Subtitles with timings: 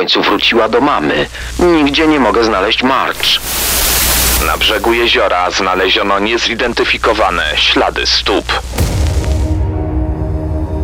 [0.00, 1.26] końcu wróciła do mamy.
[1.58, 3.26] Nigdzie nie mogę znaleźć March.
[4.46, 8.62] Na brzegu jeziora znaleziono niezidentyfikowane ślady stóp.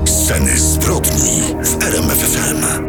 [0.07, 2.86] Sceny zbrodni w RMFFM.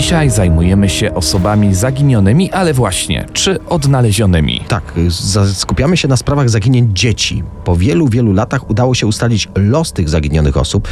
[0.00, 4.60] Dzisiaj zajmujemy się osobami zaginionymi, ale właśnie, czy odnalezionymi.
[4.68, 4.82] Tak,
[5.54, 7.42] skupiamy się na sprawach zaginięć dzieci.
[7.64, 10.88] Po wielu, wielu latach udało się ustalić los tych zaginionych osób.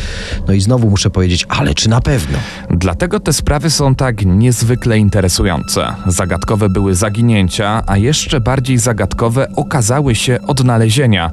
[0.49, 2.39] No i znowu muszę powiedzieć, ale czy na pewno?
[2.71, 5.95] Dlatego te sprawy są tak niezwykle interesujące.
[6.07, 11.31] Zagadkowe były zaginięcia, a jeszcze bardziej zagadkowe okazały się odnalezienia.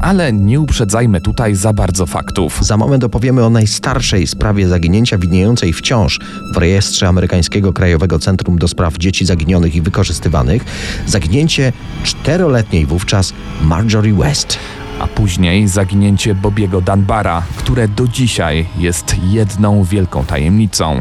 [0.00, 2.58] Ale nie uprzedzajmy tutaj za bardzo faktów.
[2.60, 6.20] Za moment opowiemy o najstarszej sprawie zaginięcia widniejącej wciąż
[6.54, 10.64] w rejestrze amerykańskiego Krajowego Centrum do Spraw Dzieci Zaginionych i Wykorzystywanych.
[11.06, 11.72] Zaginięcie
[12.04, 13.32] czteroletniej wówczas
[13.62, 14.58] Marjorie West.
[15.00, 21.00] A później zaginięcie Bobiego Danbara, które do dzisiaj jest jedną wielką tajemnicą.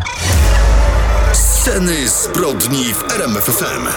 [1.34, 3.88] Sceny zbrodni w RMFFM.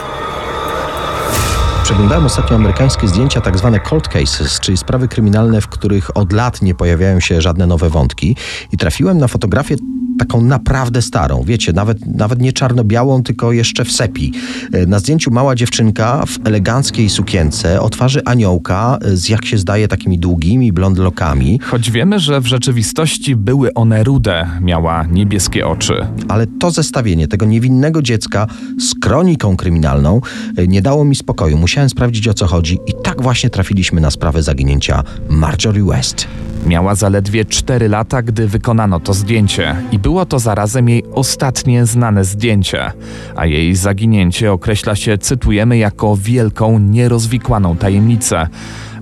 [1.85, 6.63] Przeglądałem ostatnio amerykańskie zdjęcia, tak zwane cold cases, czyli sprawy kryminalne, w których od lat
[6.63, 8.37] nie pojawiają się żadne nowe wątki.
[8.73, 9.77] I trafiłem na fotografię
[10.21, 14.33] taką naprawdę starą, wiecie, nawet, nawet nie czarno-białą, tylko jeszcze w sepi.
[14.73, 19.59] E, Na zdjęciu mała dziewczynka w eleganckiej sukience, o twarzy aniołka, e, z jak się
[19.59, 25.67] zdaje takimi długimi blond lokami, Choć wiemy, że w rzeczywistości były one rude, miała niebieskie
[25.67, 26.07] oczy.
[26.29, 28.47] ale to zestawienie tego niewinnego dziecka
[28.79, 30.21] z kroniką kryminalną
[30.57, 31.59] e, nie dało mi spokoju.
[31.59, 36.27] Musiałem sprawdzić o co chodzi i tak właśnie trafiliśmy na sprawę zaginięcia Marjorie West.
[36.67, 42.25] Miała zaledwie 4 lata, gdy wykonano to zdjęcie i było to zarazem jej ostatnie znane
[42.25, 42.93] zdjęcie,
[43.37, 48.49] a jej zaginięcie określa się, cytujemy, jako wielką, nierozwikłaną tajemnicę.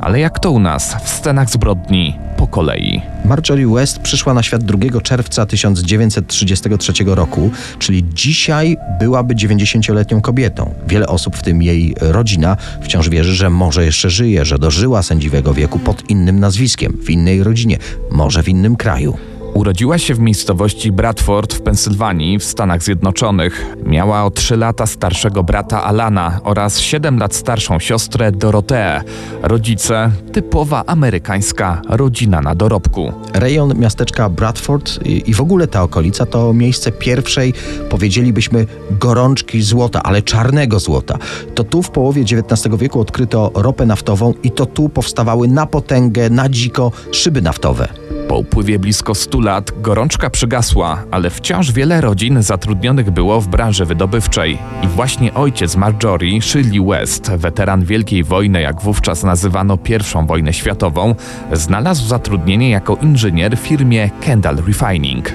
[0.00, 3.02] Ale jak to u nas, w scenach zbrodni, po kolei.
[3.24, 10.74] Marjorie West przyszła na świat 2 czerwca 1933 roku, czyli dzisiaj byłaby 90-letnią kobietą.
[10.88, 15.55] Wiele osób, w tym jej rodzina, wciąż wierzy, że może jeszcze żyje, że dożyła sędziwego
[15.55, 17.78] wieku pod innym nazwiskiem, w innej rodzinie,
[18.11, 19.18] może w innym kraju.
[19.55, 23.67] Urodziła się w miejscowości Bradford w Pensylwanii w Stanach Zjednoczonych.
[23.86, 29.03] Miała o 3 lata starszego brata Alana oraz 7 lat starszą siostrę Doroteę.
[29.42, 33.12] Rodzice typowa amerykańska rodzina na dorobku.
[33.34, 37.54] Rejon miasteczka Bradford i, w ogóle ta okolica to miejsce pierwszej,
[37.90, 41.18] powiedzielibyśmy, gorączki złota, ale czarnego złota.
[41.54, 46.30] To tu w połowie XIX wieku odkryto ropę naftową i to tu powstawały na potęgę,
[46.30, 47.88] na dziko szyby naftowe.
[48.28, 53.84] Po upływie blisko 100 lat gorączka przygasła, ale wciąż wiele rodzin zatrudnionych było w branży
[53.84, 54.58] wydobywczej.
[54.82, 61.14] I właśnie ojciec Marjorie, Shirley West, weteran Wielkiej Wojny, jak wówczas nazywano I wojnę światową,
[61.52, 65.33] znalazł zatrudnienie jako inżynier w firmie Kendall Refining.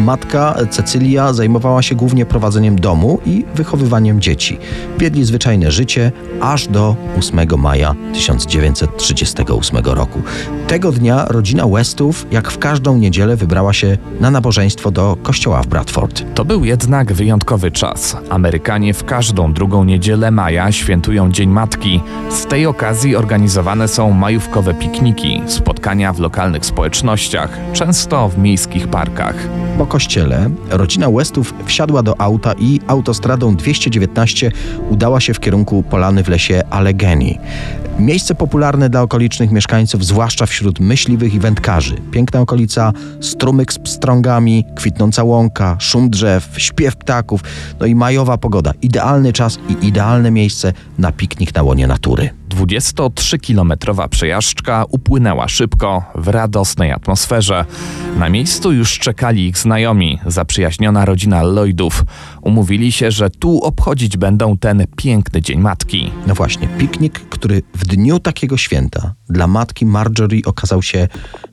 [0.00, 4.58] Matka Cecylia zajmowała się głównie prowadzeniem domu i wychowywaniem dzieci.
[4.98, 10.22] Wiedli zwyczajne życie aż do 8 maja 1938 roku.
[10.68, 15.66] Tego dnia rodzina Westów, jak w każdą niedzielę, wybrała się na nabożeństwo do kościoła w
[15.66, 16.22] Bradford.
[16.34, 18.16] To był jednak wyjątkowy czas.
[18.30, 22.00] Amerykanie w każdą drugą niedzielę maja świętują Dzień Matki.
[22.30, 29.34] Z tej okazji organizowane są majówkowe pikniki, spotkania w lokalnych społecznościach, często w miejskich parkach.
[29.78, 34.52] Po kościele rodzina Westów wsiadła do auta i autostradą 219
[34.90, 37.38] udała się w kierunku polany w lesie Allegheny.
[37.98, 41.94] Miejsce popularne dla okolicznych mieszkańców, zwłaszcza wśród myśliwych i wędkarzy.
[42.10, 47.40] Piękna okolica, strumyk z pstrągami, kwitnąca łąka, szum drzew, śpiew ptaków,
[47.80, 48.72] no i majowa pogoda.
[48.82, 52.30] Idealny czas i idealne miejsce na piknik na łonie natury.
[52.56, 57.64] 23-kilometrowa przejażdżka upłynęła szybko, w radosnej atmosferze.
[58.18, 62.04] Na miejscu już czekali ich znajomi, zaprzyjaźniona rodzina Lloydów.
[62.42, 66.10] Umówili się, że tu obchodzić będą ten piękny Dzień Matki.
[66.26, 71.08] No właśnie, piknik, który w dniu takiego święta dla matki Marjorie okazał się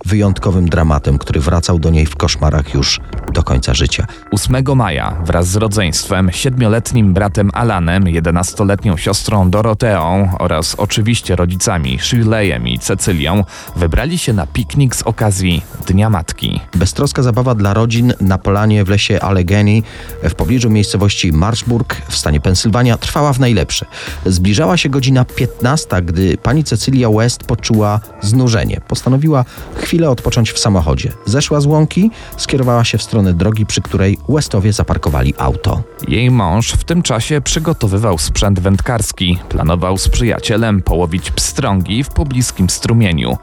[0.05, 2.99] wyjątkowym dramatem, który wracał do niej w koszmarach już
[3.33, 4.05] do końca życia.
[4.31, 12.67] 8 maja wraz z rodzeństwem, siedmioletnim bratem Alanem, 11-letnią siostrą Doroteą oraz oczywiście rodzicami Shirleyem
[12.67, 13.43] i Cecylią
[13.75, 16.59] wybrali się na piknik z okazji Dnia Matki.
[16.75, 19.81] Beztroska zabawa dla rodzin na polanie w lesie Allegheny
[20.23, 23.85] w pobliżu miejscowości Marshburg w stanie Pensylwania trwała w najlepsze.
[24.25, 28.81] Zbliżała się godzina 15, gdy pani Cecylia West poczuła znużenie.
[28.87, 29.45] Postanowiła
[29.75, 31.11] chwilę odpocząć w samochodzie.
[31.25, 35.83] Zeszła z łąki, skierowała się w stronę drogi, przy której Westowie zaparkowali auto.
[36.07, 39.37] Jej mąż w tym czasie przygotowywał sprzęt wędkarski.
[39.49, 43.37] Planował z przyjacielem połowić pstrągi w pobliskim strumieniu.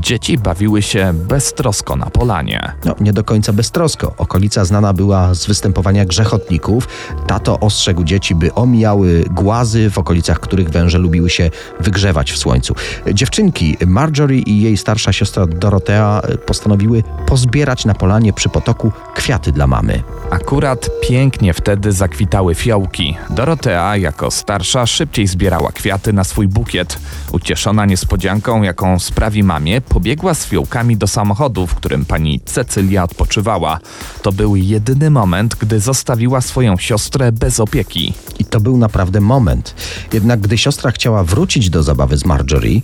[0.00, 2.72] Dzieci bawiły się beztrosko na polanie.
[2.84, 4.14] No, nie do końca beztrosko.
[4.18, 6.88] Okolica znana była z występowania grzechotników.
[7.26, 11.50] Tato ostrzegł dzieci, by omijały głazy, w okolicach których węże lubiły się
[11.80, 12.74] wygrzewać w słońcu.
[13.14, 19.66] Dziewczynki Marjorie i jej starsza siostra Dorotea postanowiły pozbierać na polanie przy potoku kwiaty dla
[19.66, 20.02] mamy.
[20.30, 23.16] Akurat pięknie wtedy zakwitały fiołki.
[23.30, 26.85] Dorotea, jako starsza, szybciej zbierała kwiaty na swój bukiet.
[27.32, 33.78] Ucieszona niespodzianką, jaką sprawi mamie, pobiegła z fiołkami do samochodu, w którym pani Cecylia odpoczywała.
[34.22, 38.12] To był jedyny moment, gdy zostawiła swoją siostrę bez opieki.
[38.38, 39.74] I to był naprawdę moment.
[40.12, 42.80] Jednak gdy siostra chciała wrócić do zabawy z Marjorie,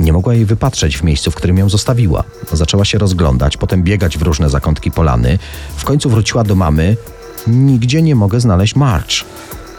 [0.00, 2.24] nie mogła jej wypatrzeć w miejscu, w którym ją zostawiła.
[2.52, 5.38] Zaczęła się rozglądać, potem biegać w różne zakątki polany.
[5.76, 6.96] W końcu wróciła do mamy.
[7.46, 9.24] Nigdzie nie mogę znaleźć March.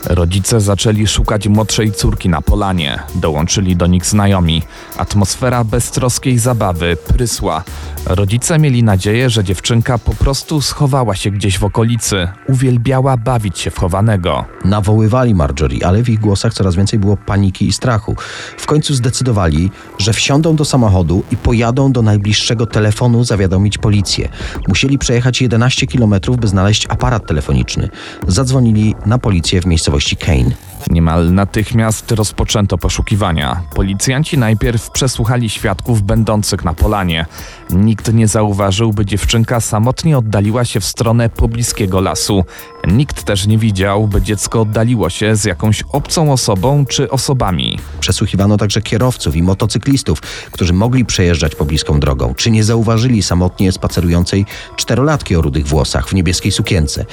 [0.06, 3.00] Rodzice zaczęli szukać młodszej córki na polanie.
[3.16, 4.62] Dołączyli do nich znajomi.
[4.98, 7.64] Atmosfera beztroskiej zabawy prysła.
[8.06, 12.28] Rodzice mieli nadzieję, że dziewczynka po prostu schowała się gdzieś w okolicy.
[12.48, 14.46] Uwielbiała bawić się w chowanego.
[14.66, 18.16] Nawoływali Marjorie, ale w ich głosach coraz więcej było paniki i strachu.
[18.58, 19.72] W końcu zdecydowali,
[20.04, 24.30] że wsiądą do samochodu i pojadą do najbliższego telefonu zawiadomić policję.
[24.68, 27.90] Musieli przejechać 11 kilometrów, by znaleźć aparat telefoniczny.
[28.28, 30.52] Zadzwonili na policję w miejscowości Kane.
[30.90, 33.62] Niemal natychmiast rozpoczęto poszukiwania.
[33.76, 37.26] Policjanci najpierw przesłuchali świadków będących na polanie.
[37.70, 42.44] Nikt nie zauważył, by dziewczynka samotnie oddaliła się w stronę pobliskiego lasu.
[42.88, 47.80] Nikt też nie widział, by dziecko oddaliło się z jakąś obcą osobą czy osobami.
[48.00, 50.22] Przesłuchiwano także kierowców i motocyklistów,
[50.52, 52.34] którzy mogli przejeżdżać pobliską drogą.
[52.36, 54.46] Czy nie zauważyli samotnie spacerującej
[54.76, 57.06] czterolatki o rudych włosach w niebieskiej sukience?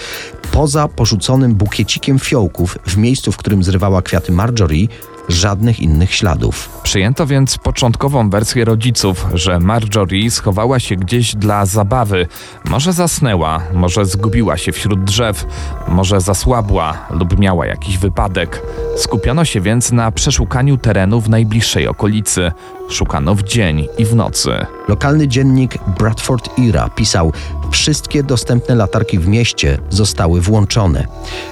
[0.52, 4.86] Poza porzuconym bukiecikiem fiołków w miejscu, w którym zrywała kwiaty Marjorie,
[5.28, 6.80] żadnych innych śladów.
[6.82, 12.26] Przyjęto więc początkową wersję rodziców, że Marjorie schowała się gdzieś dla zabawy.
[12.64, 15.46] Może zasnęła, może zgubiła się wśród drzew,
[15.88, 18.62] może zasłabła lub miała jakiś wypadek.
[18.96, 22.52] Skupiono się więc na przeszukaniu terenu w najbliższej okolicy.
[22.88, 24.66] Szukano w dzień i w nocy.
[24.88, 27.32] Lokalny dziennik Bradford Era pisał:
[27.70, 31.06] Wszystkie dostępne latarki w mieście zostały włączone.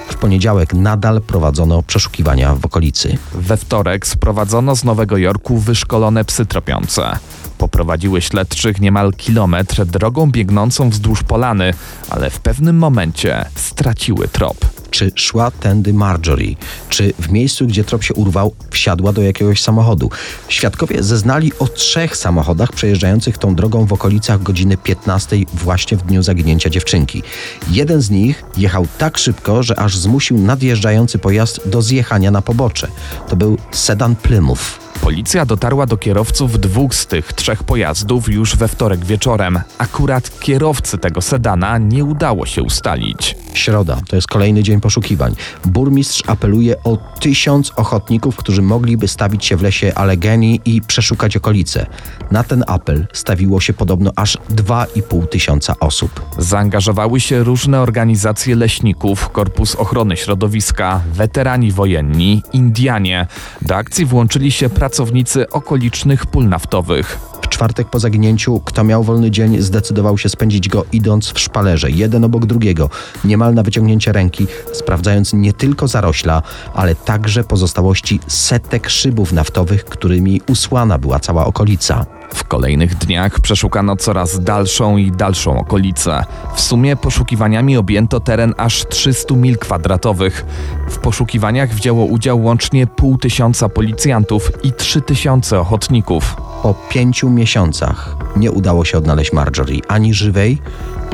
[0.09, 3.17] W poniedziałek nadal prowadzono przeszukiwania w okolicy.
[3.33, 7.19] We wtorek sprowadzono z Nowego Jorku wyszkolone psy tropiące.
[7.57, 11.73] Poprowadziły śledczych niemal kilometr drogą biegnącą wzdłuż polany,
[12.09, 14.65] ale w pewnym momencie straciły trop.
[14.91, 16.55] Czy szła tędy Marjorie?
[16.89, 20.09] Czy w miejscu, gdzie trop się urwał, wsiadła do jakiegoś samochodu?
[20.47, 26.23] Świadkowie zeznali o trzech samochodach przejeżdżających tą drogą w okolicach godziny 15 właśnie w dniu
[26.23, 27.23] zaginięcia dziewczynki.
[27.71, 32.87] Jeden z nich jechał tak szybko, że aż zmusił nadjeżdżający pojazd do zjechania na pobocze.
[33.29, 34.89] To był sedan Plymouth.
[35.01, 39.59] Policja dotarła do kierowców dwóch z tych trzech pojazdów już we wtorek wieczorem.
[39.77, 43.35] Akurat kierowcy tego sedana nie udało się ustalić.
[43.53, 45.35] Środa to jest kolejny dzień poszukiwań.
[45.65, 51.85] Burmistrz apeluje o tysiąc ochotników, którzy mogliby stawić się w lesie Allegheny i przeszukać okolice.
[52.31, 55.98] Na ten apel stawiło się podobno aż 2,5 tysiąca osób.
[56.37, 63.27] Zaangażowały się różne organizacje leśników, Korpus Ochrony Środowiska, weterani wojenni, Indianie.
[63.61, 67.19] Do akcji włączyli się pracownicy okolicznych pól naftowych.
[67.41, 71.91] W czwartek po zaginięciu, kto miał wolny dzień, zdecydował się spędzić go idąc w szpalerze,
[71.91, 72.89] jeden obok drugiego,
[73.23, 76.41] niemal na wyciągnięcie ręki, sprawdzając nie tylko zarośla,
[76.73, 82.18] ale także pozostałości setek szybów naftowych, którymi usłana była cała okolica.
[82.33, 86.23] W kolejnych dniach przeszukano coraz dalszą i dalszą okolicę.
[86.55, 90.45] W sumie poszukiwaniami objęto teren aż 300 mil kwadratowych.
[90.89, 96.35] W poszukiwaniach wzięło udział łącznie pół tysiąca policjantów i trzy tysiące ochotników.
[96.63, 100.61] Po pięciu miesiącach nie udało się odnaleźć Marjorie ani żywej,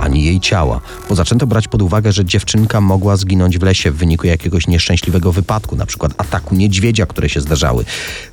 [0.02, 3.96] ani jej ciała, bo zaczęto brać pod uwagę, że dziewczynka mogła zginąć w lesie w
[3.96, 7.86] wyniku jakiegoś nieszczęśliwego wypadku, na przykład ataku niedźwiedzia, które się zdarzały.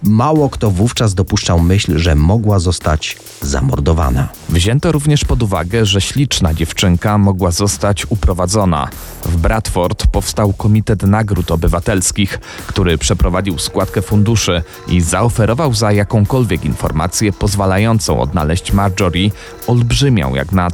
[0.03, 4.29] Mało kto wówczas dopuszczał myśl, że mogła zostać zamordowana.
[4.49, 8.89] Wzięto również pod uwagę, że śliczna dziewczynka mogła zostać uprowadzona.
[9.25, 17.33] W Bradford powstał Komitet Nagród Obywatelskich, który przeprowadził składkę funduszy i zaoferował za jakąkolwiek informację
[17.33, 19.31] pozwalającą odnaleźć Marjorie
[19.67, 20.71] olbrzymią jak na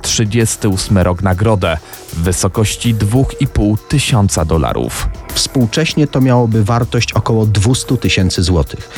[0.78, 1.76] 38 rok nagrodę
[2.12, 5.08] w wysokości 2,5 tysiąca dolarów.
[5.34, 8.90] Współcześnie to miałoby wartość około 200 tysięcy złotych.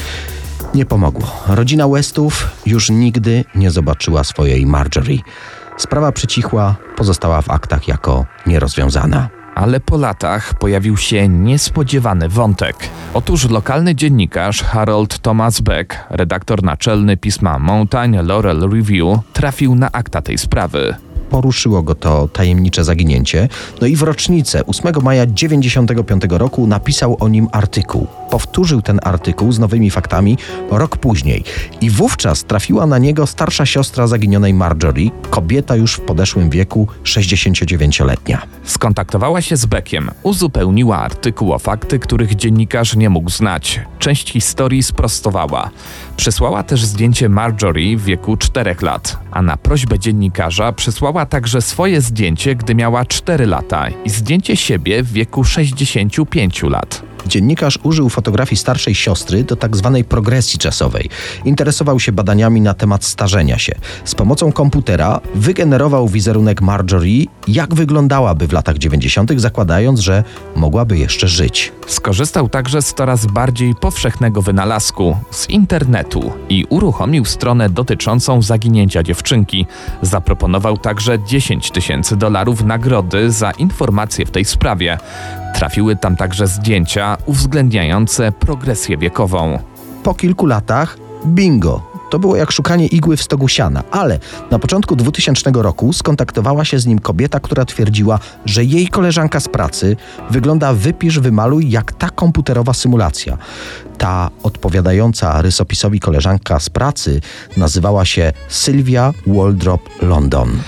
[0.75, 1.27] Nie pomogło.
[1.47, 5.19] Rodzina Westów już nigdy nie zobaczyła swojej Marjorie.
[5.77, 9.29] Sprawa przycichła, pozostała w aktach jako nierozwiązana.
[9.55, 12.77] Ale po latach pojawił się niespodziewany wątek.
[13.15, 20.23] Otóż lokalny dziennikarz Harold Thomas Beck, redaktor naczelny pisma Mountain Laurel Review, trafił na akta
[20.23, 20.95] tej sprawy
[21.31, 23.49] poruszyło go to tajemnicze zaginięcie.
[23.81, 28.07] No i w rocznicę 8 maja 95 roku napisał o nim artykuł.
[28.31, 30.39] Powtórzył ten artykuł z nowymi faktami
[30.71, 31.45] rok później
[31.81, 38.43] i wówczas trafiła na niego starsza siostra zaginionej Marjorie, kobieta już w podeszłym wieku, 69-letnia.
[38.65, 43.81] Skontaktowała się z Beckiem, uzupełniła artykuł o fakty, których dziennikarz nie mógł znać.
[43.99, 45.71] Część historii sprostowała.
[46.17, 52.01] Przysłała też zdjęcie Marjorie w wieku 4 lat, a na prośbę dziennikarza przysłała także swoje
[52.01, 57.10] zdjęcie, gdy miała 4 lata i zdjęcie siebie w wieku 65 lat.
[57.27, 61.09] Dziennikarz użył fotografii starszej siostry do tak zwanej progresji czasowej.
[61.45, 63.75] Interesował się badaniami na temat starzenia się.
[64.05, 70.25] Z pomocą komputera wygenerował wizerunek Marjorie, jak wyglądałaby w latach 90., zakładając, że
[70.57, 71.73] mogłaby jeszcze żyć.
[71.87, 79.67] Skorzystał także z coraz bardziej powszechnego wynalazku z internetu i uruchomił stronę dotyczącą zaginięcia dziewczynki.
[80.03, 84.99] Zaproponował także 10 tysięcy dolarów nagrody za informacje w tej sprawie.
[85.55, 89.59] Trafiły tam także zdjęcia uwzględniające progresję wiekową.
[90.03, 91.91] Po kilku latach bingo!
[92.11, 94.19] To było jak szukanie igły w stogu siana, ale
[94.51, 99.49] na początku 2000 roku skontaktowała się z nim kobieta, która twierdziła, że jej koleżanka z
[99.49, 99.97] pracy
[100.31, 103.39] wygląda wypisz, wymaluj jak ta komputerowa symulacja.
[103.99, 107.21] Ta odpowiadająca rysopisowi koleżanka z pracy
[107.57, 110.59] nazywała się Sylwia Waldrop London.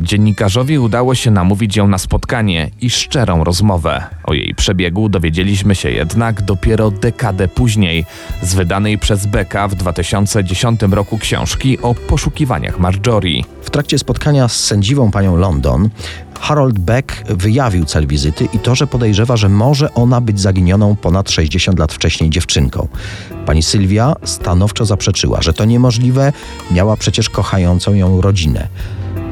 [0.00, 4.04] Dziennikarzowi udało się namówić ją na spotkanie i szczerą rozmowę.
[4.24, 8.04] O jej przebiegu dowiedzieliśmy się jednak dopiero dekadę później
[8.42, 13.42] z wydanej przez Becka w 2010 roku książki o poszukiwaniach Marjorie.
[13.62, 15.90] W trakcie spotkania z sędziwą panią London
[16.40, 21.30] Harold Beck wyjawił cel wizyty i to, że podejrzewa, że może ona być zaginioną ponad
[21.30, 22.88] 60 lat wcześniej dziewczynką.
[23.46, 26.32] Pani Sylwia stanowczo zaprzeczyła, że to niemożliwe,
[26.70, 28.68] miała przecież kochającą ją rodzinę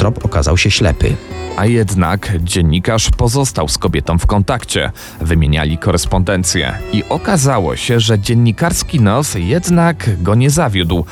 [0.01, 1.17] trop okazał się ślepy.
[1.57, 9.01] A jednak dziennikarz pozostał z kobietą w kontakcie, wymieniali korespondencję i okazało się, że dziennikarski
[9.01, 11.05] nos jednak go nie zawiódł.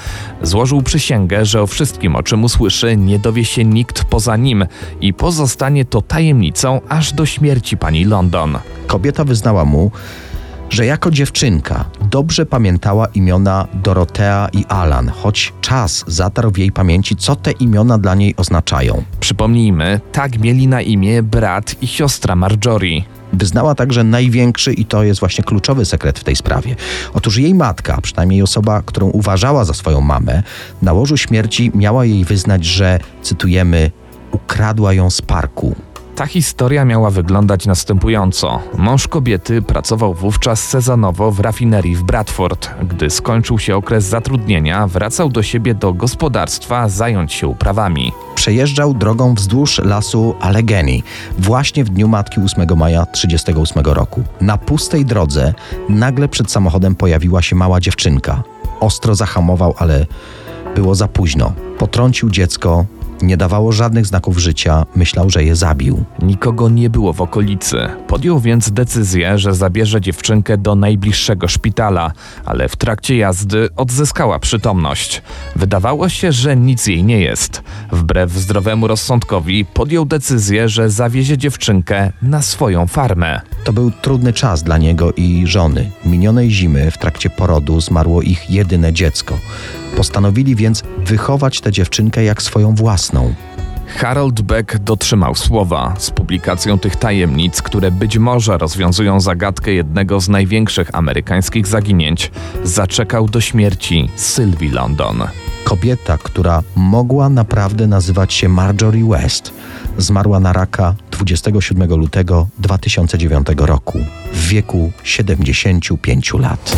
[0.42, 4.66] Złożył przysięgę, że o wszystkim, o czym usłyszy, nie dowie się nikt poza nim
[5.00, 8.58] i pozostanie to tajemnicą aż do śmierci pani London.
[8.86, 9.90] Kobieta wyznała mu,
[10.70, 17.16] że jako dziewczynka dobrze pamiętała imiona Dorotea i Alan, choć czas zatarł w jej pamięci,
[17.16, 19.02] co te imiona dla niej oznaczają.
[19.20, 23.02] Przypomnijmy, tak mieli na imię brat i siostra Marjorie.
[23.32, 26.76] Wyznała także największy i to jest właśnie kluczowy sekret w tej sprawie.
[27.14, 30.42] Otóż jej matka, przynajmniej osoba, którą uważała za swoją mamę,
[30.82, 33.90] na łożu śmierci miała jej wyznać, że, cytujemy,
[34.32, 35.74] ukradła ją z parku.
[36.18, 38.60] Ta historia miała wyglądać następująco.
[38.78, 42.70] Mąż kobiety pracował wówczas sezonowo w rafinerii w Bradford.
[42.82, 48.12] Gdy skończył się okres zatrudnienia, wracał do siebie do gospodarstwa zająć się uprawami.
[48.34, 51.02] Przejeżdżał drogą wzdłuż lasu Allegheny
[51.38, 54.22] właśnie w dniu matki 8 maja 1938 roku.
[54.40, 55.54] Na pustej drodze
[55.88, 58.42] nagle przed samochodem pojawiła się mała dziewczynka.
[58.80, 60.06] Ostro zahamował, ale
[60.74, 61.52] było za późno.
[61.78, 62.84] Potrącił dziecko,
[63.22, 66.04] nie dawało żadnych znaków życia, myślał, że je zabił.
[66.22, 67.76] Nikogo nie było w okolicy.
[68.06, 72.12] Podjął więc decyzję, że zabierze dziewczynkę do najbliższego szpitala,
[72.44, 75.22] ale w trakcie jazdy odzyskała przytomność.
[75.56, 77.62] Wydawało się, że nic jej nie jest.
[77.92, 83.40] Wbrew zdrowemu rozsądkowi podjął decyzję, że zawiezie dziewczynkę na swoją farmę.
[83.64, 85.90] To był trudny czas dla niego i żony.
[86.04, 89.38] Minionej zimy w trakcie porodu zmarło ich jedyne dziecko.
[89.96, 93.34] Postanowili więc wychować tę dziewczynkę jak swoją własną.
[93.96, 95.94] Harold Beck dotrzymał słowa.
[95.98, 102.30] Z publikacją tych tajemnic, które być może rozwiązują zagadkę jednego z największych amerykańskich zaginięć,
[102.64, 105.22] zaczekał do śmierci Sylwii London.
[105.64, 109.52] Kobieta, która mogła naprawdę nazywać się Marjorie West,
[109.98, 113.98] zmarła na raka 27 lutego 2009 roku
[114.32, 116.76] w wieku 75 lat.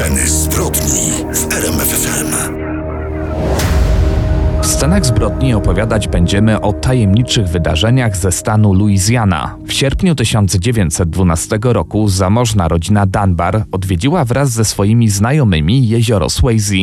[0.00, 1.89] Sceny zbrodni w RMFFM.
[4.80, 9.56] Scenach zbrodni opowiadać będziemy o tajemniczych wydarzeniach ze stanu Louisiana.
[9.66, 16.74] W sierpniu 1912 roku zamożna rodzina Dunbar odwiedziła wraz ze swoimi znajomymi jezioro Swayze.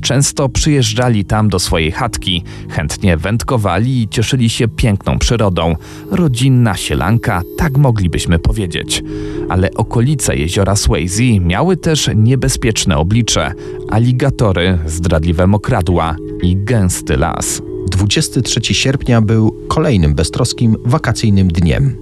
[0.00, 5.76] Często przyjeżdżali tam do swojej chatki, chętnie wędkowali i cieszyli się piękną przyrodą.
[6.10, 9.02] Rodzinna sielanka, tak moglibyśmy powiedzieć.
[9.48, 13.52] Ale okolice jeziora Swayze miały też niebezpieczne oblicze.
[13.88, 17.62] Aligatory, zdradliwe mokradła i gęsty las.
[17.90, 21.96] 23 sierpnia był kolejnym beztroskim wakacyjnym dniem.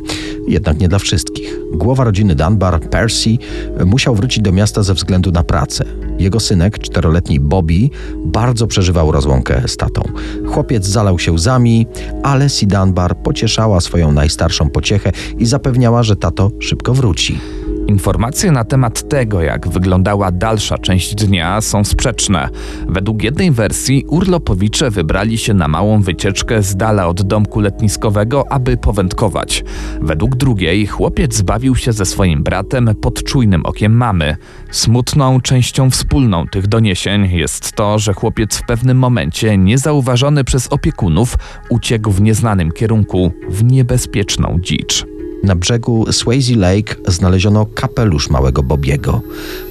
[0.49, 1.59] Jednak nie dla wszystkich.
[1.73, 3.31] Głowa rodziny Dunbar, Percy,
[3.87, 5.85] musiał wrócić do miasta ze względu na pracę.
[6.19, 7.91] Jego synek, czteroletni Bobby,
[8.25, 10.03] bardzo przeżywał rozłąkę z tatą.
[10.47, 11.87] Chłopiec zalał się łzami,
[12.23, 17.39] ale Si Dunbar pocieszała swoją najstarszą pociechę i zapewniała, że tato szybko wróci.
[17.89, 22.49] Informacje na temat tego, jak wyglądała dalsza część dnia, są sprzeczne.
[22.89, 28.77] Według jednej wersji urlopowicze wybrali się na małą wycieczkę z dala od domku letniskowego, aby
[28.77, 29.65] powędkować.
[30.01, 34.37] Według drugiej chłopiec zbawił się ze swoim bratem pod czujnym okiem mamy.
[34.71, 41.37] Smutną częścią wspólną tych doniesień jest to, że chłopiec w pewnym momencie, niezauważony przez opiekunów,
[41.71, 45.18] uciekł w nieznanym kierunku w niebezpieczną dzicz.
[45.43, 49.21] Na brzegu Swayze Lake znaleziono kapelusz małego Bobiego.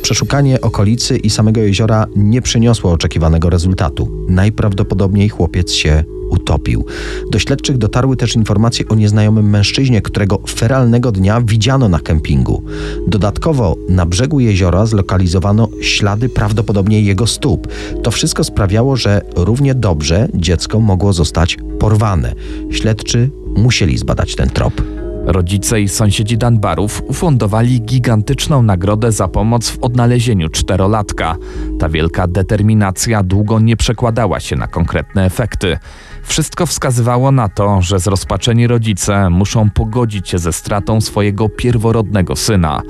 [0.02, 4.26] Przeszukanie okolicy i samego jeziora nie przyniosło oczekiwanego rezultatu.
[4.30, 6.86] Najprawdopodobniej chłopiec się utopił.
[7.32, 12.64] Do śledczych dotarły też informacje o nieznajomym mężczyźnie, którego feralnego dnia widziano na kempingu.
[13.08, 17.68] Dodatkowo na brzegu jeziora zlokalizowano ślady prawdopodobnie jego stóp.
[18.04, 22.34] To wszystko sprawiało, że równie dobrze dziecko mogło zostać porwane.
[22.72, 24.97] Śledczy musieli zbadać ten trop.
[25.28, 31.36] Rodzice i sąsiedzi Dunbarów ufundowali gigantyczną nagrodę za pomoc w odnalezieniu czterolatka.
[31.80, 35.78] Ta wielka determinacja długo nie przekładała się na konkretne efekty.
[36.24, 42.82] Wszystko wskazywało na to, że zrozpaczeni rodzice muszą pogodzić się ze stratą swojego pierworodnego syna.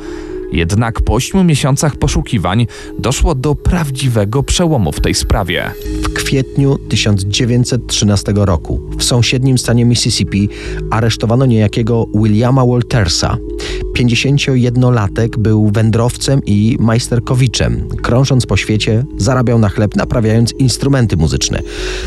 [0.51, 2.67] Jednak po ośmiu miesiącach poszukiwań
[2.99, 5.71] doszło do prawdziwego przełomu w tej sprawie.
[6.03, 10.49] W kwietniu 1913 roku w sąsiednim stanie Mississippi
[10.91, 13.37] aresztowano niejakiego Williama Waltersa.
[13.97, 17.87] 51-latek był wędrowcem i majsterkowiczem.
[18.01, 21.61] Krążąc po świecie, zarabiał na chleb, naprawiając instrumenty muzyczne.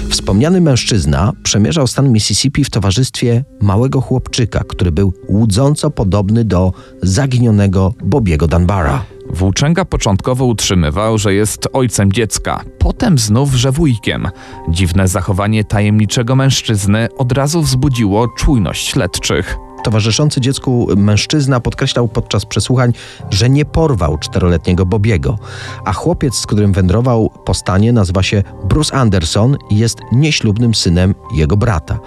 [0.08, 7.94] Wspomniany mężczyzna przemierzał stan Mississippi w towarzystwie małego chłopczyka, który był łudząco podobny do zaginionego
[8.04, 9.04] Bobiego Dunbara.
[9.34, 14.28] Włóczęga początkowo utrzymywał, że jest ojcem dziecka, potem znów, że wujkiem.
[14.68, 19.58] Dziwne zachowanie tajemniczego mężczyzny od razu wzbudziło czujność śledczych.
[19.84, 22.92] Towarzyszący dziecku mężczyzna podkreślał podczas przesłuchań,
[23.30, 25.38] że nie porwał czteroletniego Bobiego,
[25.84, 31.14] a chłopiec, z którym wędrował po stanie, nazywa się Bruce Anderson i jest nieślubnym synem
[31.34, 31.98] jego brata.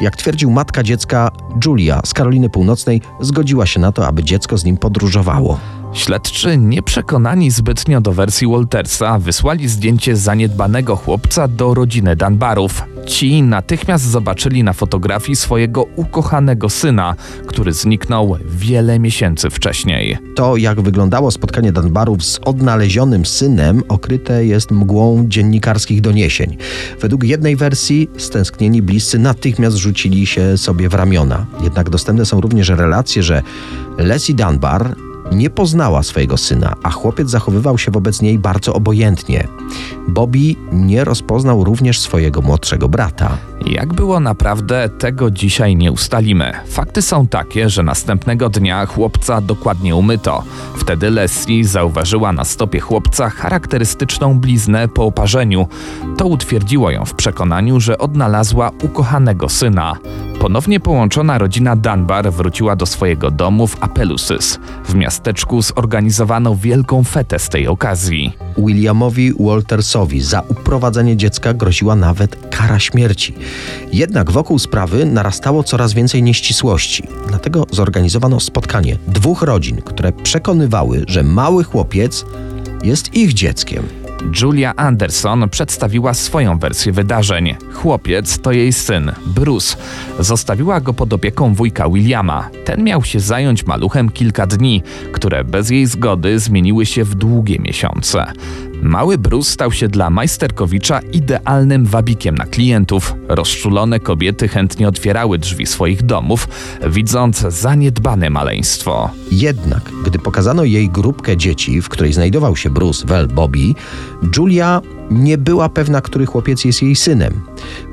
[0.00, 1.30] Jak twierdził matka dziecka,
[1.64, 5.60] Julia z Karoliny Północnej zgodziła się na to, aby dziecko z nim podróżowało.
[5.96, 12.82] Śledczy, nieprzekonani zbytnio do wersji Waltersa, wysłali zdjęcie zaniedbanego chłopca do rodziny Dunbarów.
[13.06, 17.14] Ci natychmiast zobaczyli na fotografii swojego ukochanego syna,
[17.46, 20.18] który zniknął wiele miesięcy wcześniej.
[20.34, 26.56] To, jak wyglądało spotkanie Dunbarów z odnalezionym synem, okryte jest mgłą dziennikarskich doniesień.
[27.00, 31.46] Według jednej wersji stęsknieni bliscy natychmiast rzucili się sobie w ramiona.
[31.64, 33.42] Jednak dostępne są również relacje, że
[33.98, 39.48] Leslie Dunbar nie poznała swojego syna, a chłopiec zachowywał się wobec niej bardzo obojętnie.
[40.08, 43.36] Bobby nie rozpoznał również swojego młodszego brata.
[43.66, 46.52] Jak było naprawdę, tego dzisiaj nie ustalimy.
[46.68, 50.42] Fakty są takie, że następnego dnia chłopca dokładnie umyto.
[50.76, 55.68] Wtedy Leslie zauważyła na stopie chłopca charakterystyczną bliznę po oparzeniu.
[56.16, 59.96] To utwierdziło ją w przekonaniu, że odnalazła ukochanego syna.
[60.40, 64.58] Ponownie połączona rodzina Dunbar wróciła do swojego domu w Apelusis.
[64.84, 68.32] W miasteczku zorganizowano wielką fetę z tej okazji.
[68.58, 73.34] Williamowi Waltersowi za uprowadzenie dziecka groziła nawet kara śmierci.
[73.92, 77.02] Jednak wokół sprawy narastało coraz więcej nieścisłości.
[77.28, 82.24] Dlatego zorganizowano spotkanie dwóch rodzin, które przekonywały, że mały chłopiec
[82.82, 84.05] jest ich dzieckiem.
[84.42, 87.54] Julia Anderson przedstawiła swoją wersję wydarzeń.
[87.72, 89.76] Chłopiec to jej syn, Bruce.
[90.18, 92.50] Zostawiła go pod opieką wujka Williama.
[92.64, 97.58] Ten miał się zająć maluchem kilka dni, które bez jej zgody zmieniły się w długie
[97.58, 98.26] miesiące.
[98.82, 103.14] Mały Bruce stał się dla majsterkowicza idealnym wabikiem na klientów.
[103.28, 106.48] Rozczulone kobiety chętnie otwierały drzwi swoich domów,
[106.86, 109.10] widząc zaniedbane maleństwo.
[109.30, 113.74] Jednak, gdy pokazano jej grupkę dzieci, w której znajdował się Bruce, Vel, Bobby,
[114.36, 117.40] Julia nie była pewna, który chłopiec jest jej synem.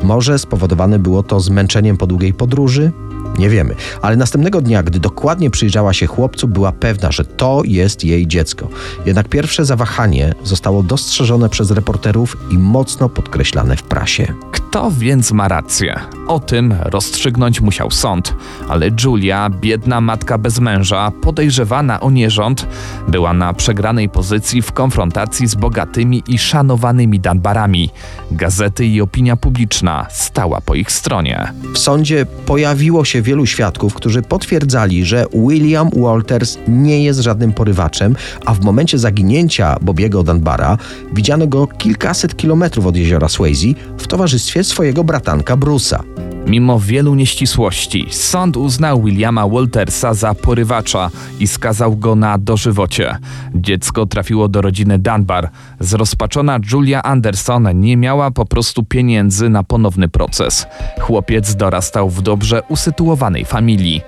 [0.03, 2.91] Może spowodowane było to zmęczeniem po długiej podróży?
[3.39, 8.03] Nie wiemy, ale następnego dnia, gdy dokładnie przyjrzała się chłopcu, była pewna, że to jest
[8.03, 8.69] jej dziecko.
[9.05, 14.33] Jednak pierwsze zawahanie zostało dostrzeżone przez reporterów i mocno podkreślane w prasie.
[14.51, 15.99] Kto więc ma rację?
[16.27, 18.35] O tym rozstrzygnąć musiał sąd,
[18.69, 22.67] ale Julia, biedna matka bez męża, podejrzewana o nierząd,
[23.07, 27.89] była na przegranej pozycji w konfrontacji z bogatymi i szanowanymi Danbarami.
[28.31, 31.53] Gazety i opinia publiczna stała po ich stronie.
[31.73, 38.15] W sądzie pojawiło się wielu świadków, którzy potwierdzali, że William Walters nie jest żadnym porywaczem,
[38.45, 40.77] a w momencie zaginięcia Bobiego Danbara
[41.13, 46.03] widziano go kilkaset kilometrów od jeziora Swayze w towarzystwie swojego bratanka Bruce'a.
[46.47, 53.17] Mimo wielu nieścisłości, sąd uznał Williama Waltersa za porywacza i skazał go na dożywocie.
[53.55, 55.49] Dziecko trafiło do rodziny Dunbar.
[55.79, 60.67] Zrozpaczona Julia Anderson nie miała po prostu pieniędzy na ponowny proces.
[60.99, 64.01] Chłopiec dorastał w dobrze usytuowanej familii.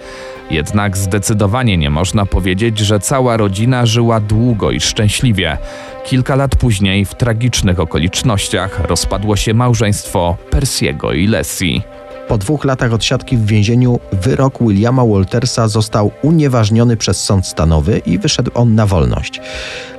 [0.52, 5.58] Jednak zdecydowanie nie można powiedzieć, że cała rodzina żyła długo i szczęśliwie.
[6.06, 11.82] Kilka lat później, w tragicznych okolicznościach, rozpadło się małżeństwo Persiego i Leslie.
[12.28, 18.18] Po dwóch latach odsiadki w więzieniu wyrok Williama Waltersa został unieważniony przez sąd stanowy i
[18.18, 19.42] wyszedł on na wolność.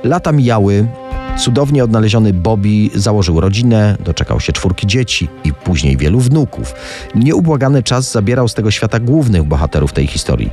[0.03, 0.87] Lata mijały.
[1.37, 6.73] Cudownie odnaleziony Bobby założył rodzinę, doczekał się czwórki dzieci i później wielu wnuków.
[7.15, 10.51] Nieubłagany czas zabierał z tego świata głównych bohaterów tej historii.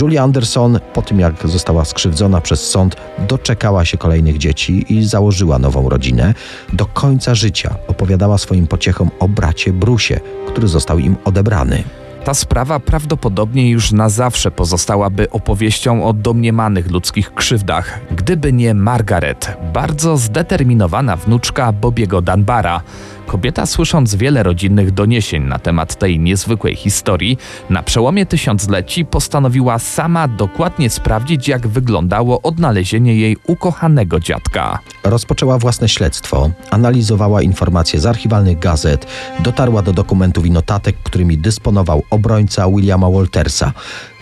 [0.00, 2.96] Julia Anderson, po tym jak została skrzywdzona przez sąd,
[3.28, 6.34] doczekała się kolejnych dzieci i założyła nową rodzinę.
[6.72, 11.84] Do końca życia opowiadała swoim pociechom o bracie Brusie, który został im odebrany.
[12.24, 19.56] Ta sprawa prawdopodobnie już na zawsze pozostałaby opowieścią o domniemanych ludzkich krzywdach, gdyby nie Margaret,
[19.72, 22.80] bardzo zdeterminowana wnuczka Bobiego Danbara.
[23.26, 27.38] Kobieta, słysząc wiele rodzinnych doniesień na temat tej niezwykłej historii,
[27.70, 34.78] na przełomie tysiącleci postanowiła sama dokładnie sprawdzić, jak wyglądało odnalezienie jej ukochanego dziadka.
[35.04, 39.06] Rozpoczęła własne śledztwo, analizowała informacje z archiwalnych gazet,
[39.40, 43.72] dotarła do dokumentów i notatek, którymi dysponował obrońca Williama Waltersa.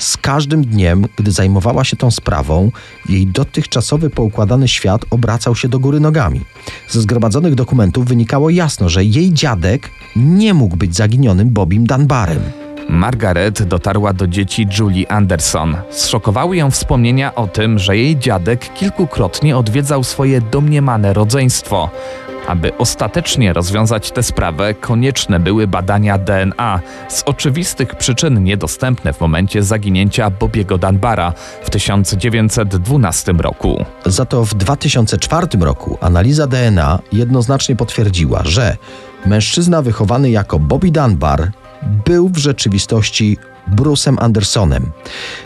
[0.02, 2.70] Z każdym dniem, gdy zajmowała się tą sprawą,
[3.08, 6.40] jej dotychczasowy poukładany świat obracał się do góry nogami.
[6.88, 12.42] Ze zgromadzonych dokumentów wynikało jasno, że jej dziadek nie mógł być zaginionym Bobim Dunbarem.
[12.88, 15.76] Margaret dotarła do dzieci Julie Anderson.
[15.90, 21.90] Zszokowały ją wspomnienia o tym, że jej dziadek kilkukrotnie odwiedzał swoje domniemane rodzeństwo.
[22.46, 29.62] Aby ostatecznie rozwiązać tę sprawę, konieczne były badania DNA, z oczywistych przyczyn niedostępne w momencie
[29.62, 33.84] zaginięcia Bobiego Danbara w 1912 roku.
[34.06, 38.76] Za to w 2004 roku analiza DNA jednoznacznie potwierdziła, że
[39.26, 41.50] mężczyzna wychowany jako Bobby Dunbar
[42.06, 44.90] był w rzeczywistości Bruce'em Andersonem.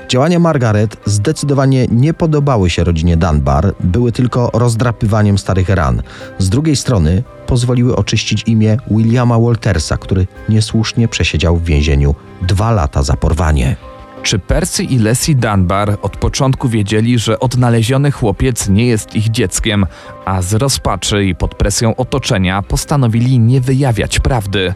[0.08, 6.02] Działania Margaret zdecydowanie nie podobały się rodzinie Dunbar, były tylko rozdrapywaniem starych ran.
[6.38, 13.02] Z drugiej strony pozwoliły oczyścić imię Williama Waltersa, który niesłusznie przesiedział w więzieniu dwa lata
[13.02, 13.76] za porwanie.
[14.22, 19.86] Czy Percy i Leslie Dunbar od początku wiedzieli, że odnaleziony chłopiec nie jest ich dzieckiem,
[20.24, 24.74] a z rozpaczy i pod presją otoczenia postanowili nie wyjawiać prawdy?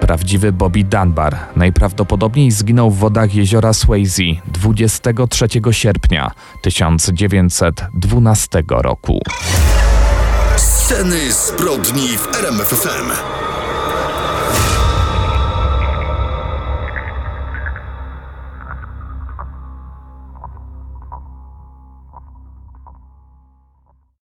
[0.00, 6.30] Prawdziwy Bobby Dunbar najprawdopodobniej zginął w wodach jeziora Swayze 23 sierpnia
[6.62, 9.20] 1912 roku.
[10.56, 13.37] Sceny zbrodni w RMFFM.